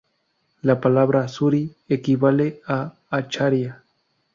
[0.63, 3.83] La palabra "Suri" equivale a acharia.